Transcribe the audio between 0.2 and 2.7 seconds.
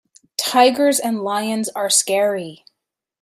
Tigers and lions are scary.